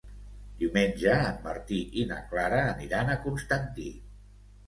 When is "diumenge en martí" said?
0.61-1.81